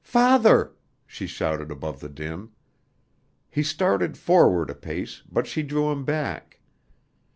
[0.03, 0.71] Father!"
[1.05, 2.49] she shouted above the din.
[3.51, 6.59] He started forward a pace, but she drew him back.